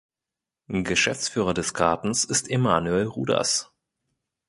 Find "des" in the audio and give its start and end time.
1.53-1.75